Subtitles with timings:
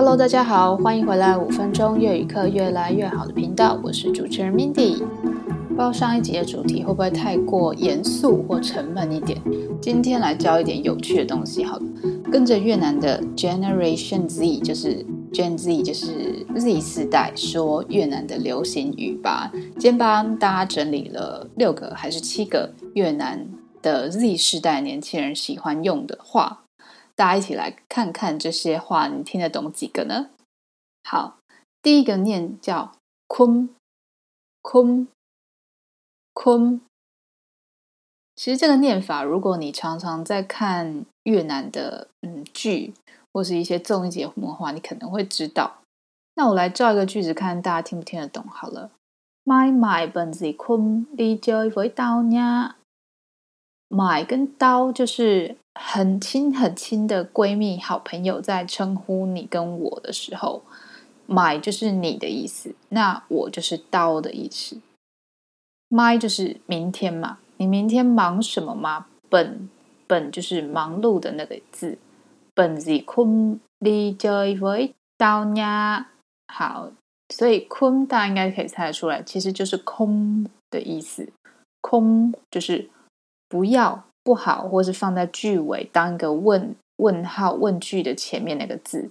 [0.00, 4.96] Hello，大家好，欢迎回来五分钟粤语课越来越好的频道，我是主持人 Mindy。
[4.96, 9.42] 不知道上一集的主题会不会太过严肃或沉闷一点？
[9.82, 11.82] 今天来教一点有趣的东西，好了，
[12.30, 19.50] 跟着越南的 Generation Z，就是 Gen Z，就是 Z 世代，说越南的流行语吧。
[19.72, 23.44] 今天帮大家整理了六个还是七个越南
[23.82, 26.60] 的 Z 世代年轻人喜欢用的话。
[27.18, 30.30] 大家一起来看看这些话，你听得懂几个呢？
[31.02, 31.38] 好，
[31.82, 32.92] 第一个念叫
[33.26, 33.70] “坤
[34.62, 35.08] 坤
[36.32, 36.80] 坤”。
[38.36, 42.94] 其实这个念法，如果你常常在看越南的嗯剧
[43.32, 45.78] 或是一些综艺节目的话，你可能会知道。
[46.36, 48.44] 那我来造一个句子，看大家听不听得懂。
[48.46, 48.92] 好了
[49.44, 52.76] ，My my 本子坤你就会到呀。
[53.88, 60.62] 买跟刀就是很亲很亲的闺蜜、好朋友，在称呼你跟我的时候
[61.28, 64.80] ，my 就是你的意思，那我就是刀的意思。
[65.88, 69.06] my 就是明天嘛，你明天忙什么吗？
[69.30, 69.68] 本
[70.06, 71.96] 本就是忙碌的那个字，
[72.52, 76.08] 本字坤你就会到呀。
[76.52, 76.90] 好，
[77.28, 81.32] 所以坤大家应该可以猜得出来，其实就是空的意思，
[81.80, 82.90] 空就是。
[83.50, 89.10] 不要不好，或是放在句尾当一个问问号问句的前面那个字，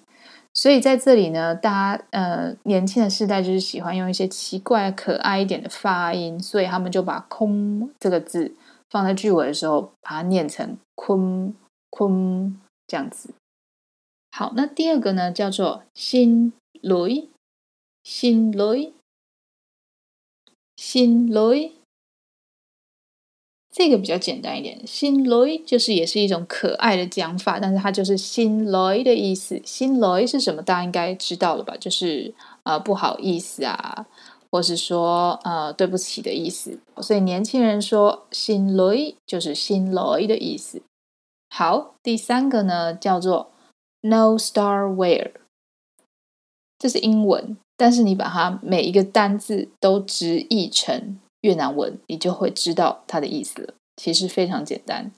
[0.53, 8.53] 所以在这里呢，大家呃年轻的世代就是喜欢用一些奇怪可爱一点的发音，所以他们就把“空”这个字
[8.89, 11.53] 放在句尾的时候，把它念成“坤
[11.89, 13.33] 坤”这样子。
[14.31, 17.29] 好，那第二个呢，叫做“心雷”，
[18.03, 18.93] 心雷，
[20.75, 21.76] 心雷。
[23.77, 29.61] 这个比较简单一点，心累就是也是一种可爱的讲法，但是它就是心累的意思。
[29.63, 30.63] 心累是什么？
[30.63, 31.77] 大家应该知道了吧？
[31.79, 34.07] 就是呃不好意思啊，
[34.49, 36.79] 或是说呃对不起的意思。
[37.03, 40.81] 所以年轻人说心累就是心累的意思。
[41.51, 43.51] 好，第三个呢叫做
[44.01, 45.33] No star where，
[46.79, 51.19] 这是英文，但是你把它每一个单字都直译成。
[51.41, 53.73] 越南文，你就会知道它的意思了。
[53.95, 55.11] 其实非常简单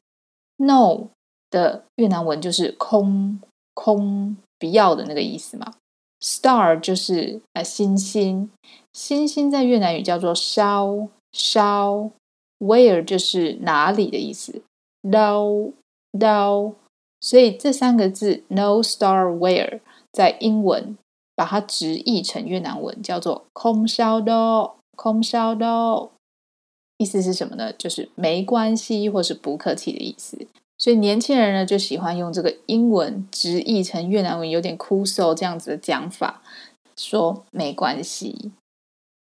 [0.58, 1.08] ，“no”
[1.50, 3.40] 的越南文就是空
[3.74, 5.74] 空不要的那个意思嘛。
[6.22, 8.50] “star” 就是呃星星，
[8.94, 12.12] 星星在越南语叫做烧烧。
[12.60, 14.62] “where” 就是哪里的意思
[15.04, 15.74] ，“đâu
[16.12, 16.74] đâu”。
[17.22, 19.80] 所以这三个字 “no star where”
[20.12, 20.98] 在英文
[21.36, 24.72] 把它直译成越南文叫做空烧的。
[25.00, 26.10] Không sao đâu，
[26.98, 27.72] 意思是什么呢？
[27.72, 30.46] 就是没关系，或是不客气的意思。
[30.78, 36.42] 所以年轻人呢，就喜欢用这个英文直译成越南文，有点酷搜这样子的讲法，
[36.98, 38.52] 说没关系。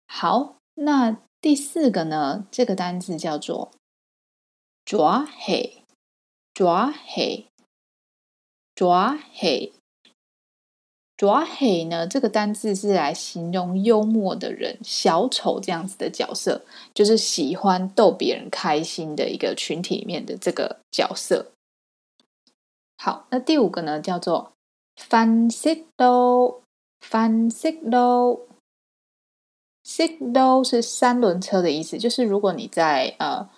[0.07, 2.47] 好，那第四个呢？
[2.51, 3.71] 这个单字叫做
[4.87, 5.83] 抓黑，
[6.55, 7.47] 抓黑，
[8.75, 9.75] 抓黑。
[11.17, 12.07] 抓黑呢？
[12.07, 16.63] 这个单字是来形容幽默的人，小丑这样子的角色，
[16.93, 21.53] 就是喜欢逗别人开心的一个群体里面的这个角色。
[22.99, 24.53] 好，那第五个呢，叫做
[24.97, 33.49] Phan Xích Lô，Phan Xích Lô，Xích Lô 是三轮车的意思，就是如果你在呃。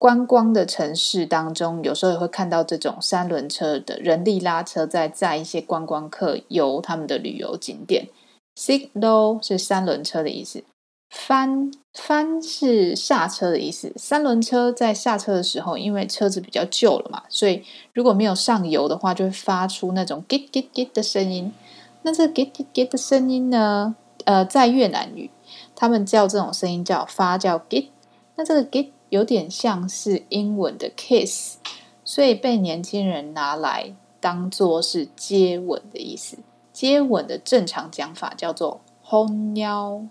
[0.00, 8.08] 观光的城市当中，有时候也会看到这种三轮车的人力拉车，在载一些观光客游他们的旅游景点。
[8.56, 10.64] Xích Lô 是三轮车的意思
[11.10, 13.92] 翻翻是刹车的意思。
[13.96, 17.62] 三轮车在刹车的时候，因为车子比较旧了嘛，所以
[17.92, 21.52] 如果没有上油的话，就会发出那种 git git git 的声音。
[22.00, 23.94] 那这 git git git 的声音呢？
[24.24, 25.30] 呃，在越南语，
[25.76, 27.88] 他们叫这种声音叫发叫 git。
[28.36, 31.58] 那这个 git 有点像是英文的 kiss
[32.04, 36.38] 所以被年轻人拿来当做是接吻的意思。
[36.72, 40.02] 接吻的正常讲法叫做哄腰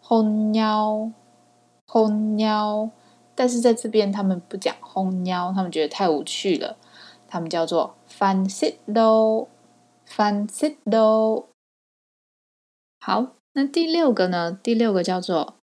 [0.00, 1.12] 哄腰
[1.86, 2.90] 哄腰
[3.34, 6.76] 但是在这边他们不讲哄腰他们觉得太无趣了。
[7.28, 9.46] 他们叫做反 siddle
[10.06, 11.44] 反 siddle
[12.98, 14.58] 好那第六个呢？
[14.62, 15.56] 第六个叫做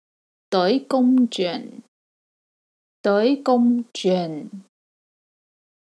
[0.50, 1.81] 对公卷
[3.06, 4.50] tới công chuyện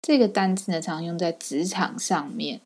[0.02, 2.60] 这个单词呢，常用在职场上面。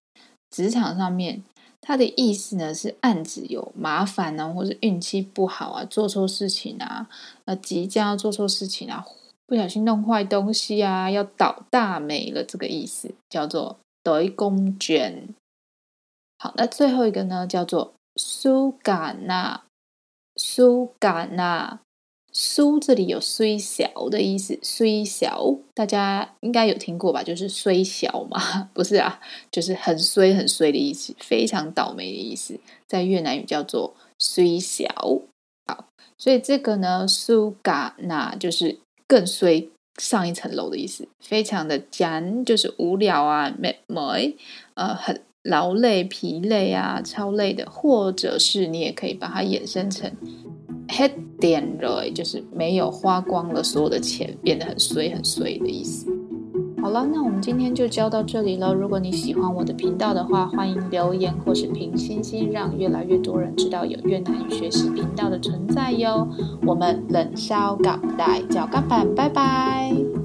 [0.51, 1.45] 职场上面，
[1.81, 7.09] 它的意思呢是案子有麻烦呢、啊，或是运气不好啊，做错事情啊，
[7.45, 9.07] 呃，即将要做错事情啊，
[9.47, 15.29] 不小心弄坏东西啊，要倒大霉了，这个意思叫做 tới công chuyện。
[16.39, 19.63] 好，那最后一个呢，叫做苏嘎纳，
[20.35, 21.79] 苏嘎纳，
[22.33, 27.23] 苏这里有虽小的意思，虽小，大家应该有听过吧？
[27.23, 34.87] 就是虽小嘛， 不是啊，就是很衰很衰的意思，非常倒霉的意思，在越南语叫做虽小。
[35.67, 35.87] 好，
[36.19, 39.69] 所以这个呢，苏嘎那就是更衰。
[40.01, 44.35] 上一层楼的意思，非常的艰，就是无聊啊，没没，
[44.73, 50.11] 呃，很劳累、疲累啊，超累的，或者是你也可以把它衍生成
[50.89, 56.07] head 点了就是没有花光了所有的钱，变得很衰很衰的意思。
[56.83, 58.73] 好了，那我们今天就教到这里了。
[58.73, 66.27] 如果你喜欢我的频道的话，欢迎留言或是评星星，让越来越多人知道有越南语学习频道的存在哟。
[66.67, 70.20] 我们冷烧港带脚干板，拜拜。